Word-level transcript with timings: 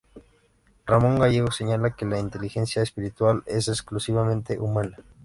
Ramón 0.87 1.19
Gallegos 1.19 1.57
señala 1.57 1.95
que 1.95 2.07
la 2.07 2.17
inteligencia 2.19 2.81
espiritual 2.81 3.43
es 3.45 3.67
exclusivamente 3.67 4.57
humana. 4.57 4.97